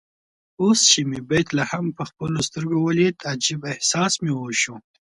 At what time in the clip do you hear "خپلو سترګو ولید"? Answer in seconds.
2.09-3.15